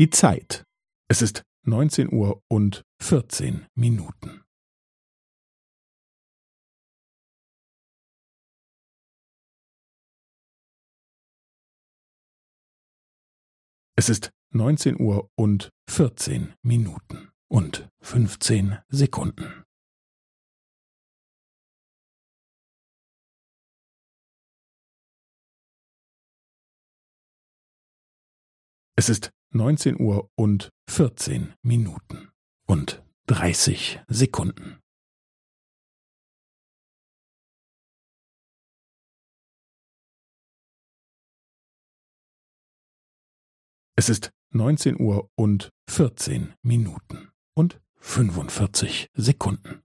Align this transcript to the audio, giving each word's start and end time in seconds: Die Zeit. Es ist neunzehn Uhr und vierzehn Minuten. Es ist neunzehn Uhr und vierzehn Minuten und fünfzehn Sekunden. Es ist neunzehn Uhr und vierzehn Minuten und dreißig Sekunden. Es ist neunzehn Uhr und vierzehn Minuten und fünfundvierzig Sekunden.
Die 0.00 0.08
Zeit. 0.08 0.64
Es 1.10 1.20
ist 1.20 1.42
neunzehn 1.66 2.10
Uhr 2.10 2.42
und 2.48 2.86
vierzehn 3.02 3.66
Minuten. 3.74 4.42
Es 13.94 14.08
ist 14.08 14.30
neunzehn 14.54 14.98
Uhr 14.98 15.28
und 15.36 15.68
vierzehn 15.86 16.54
Minuten 16.62 17.30
und 17.50 17.86
fünfzehn 18.00 18.78
Sekunden. 18.88 19.64
Es 28.96 29.10
ist 29.10 29.30
neunzehn 29.50 30.00
Uhr 30.00 30.30
und 30.36 30.70
vierzehn 30.88 31.54
Minuten 31.62 32.30
und 32.66 33.02
dreißig 33.26 34.00
Sekunden. 34.08 34.78
Es 43.96 44.08
ist 44.08 44.30
neunzehn 44.50 44.98
Uhr 44.98 45.28
und 45.36 45.70
vierzehn 45.88 46.54
Minuten 46.62 47.30
und 47.54 47.80
fünfundvierzig 47.96 49.10
Sekunden. 49.12 49.82